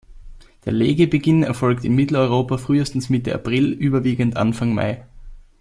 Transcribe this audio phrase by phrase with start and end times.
[0.65, 5.05] Der Legebeginn erfolgt in Mitteleuropa frühestens Mitte April, überwiegend Anfang Mai.